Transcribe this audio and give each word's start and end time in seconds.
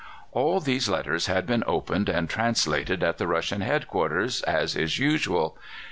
All 0.31 0.59
these 0.59 0.89
letters 0.89 1.27
had 1.27 1.45
been 1.45 1.63
opened 1.67 2.09
and 2.09 2.27
translated 2.27 3.03
at 3.03 3.19
the 3.19 3.27
Russian 3.27 3.61
headquarters, 3.61 4.41
as 4.41 4.75
is 4.75 4.97
usual. 4.97 5.59